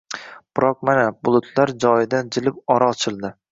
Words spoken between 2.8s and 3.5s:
ochildi